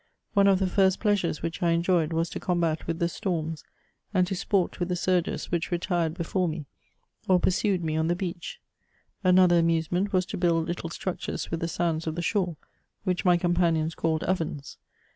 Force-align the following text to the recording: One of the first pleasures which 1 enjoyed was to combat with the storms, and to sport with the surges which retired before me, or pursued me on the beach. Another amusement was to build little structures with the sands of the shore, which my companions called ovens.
One 0.33 0.47
of 0.47 0.57
the 0.57 0.65
first 0.65 0.99
pleasures 0.99 1.43
which 1.43 1.61
1 1.61 1.71
enjoyed 1.71 2.11
was 2.11 2.27
to 2.31 2.39
combat 2.39 2.87
with 2.87 2.97
the 2.97 3.07
storms, 3.07 3.63
and 4.15 4.25
to 4.25 4.33
sport 4.35 4.79
with 4.79 4.89
the 4.89 4.95
surges 4.95 5.51
which 5.51 5.69
retired 5.69 6.15
before 6.15 6.47
me, 6.47 6.65
or 7.27 7.39
pursued 7.39 7.83
me 7.83 7.95
on 7.95 8.07
the 8.07 8.15
beach. 8.15 8.59
Another 9.23 9.59
amusement 9.59 10.11
was 10.11 10.25
to 10.25 10.37
build 10.37 10.65
little 10.67 10.89
structures 10.89 11.51
with 11.51 11.59
the 11.59 11.67
sands 11.67 12.07
of 12.07 12.15
the 12.15 12.23
shore, 12.23 12.57
which 13.03 13.25
my 13.25 13.37
companions 13.37 13.93
called 13.93 14.23
ovens. 14.23 14.79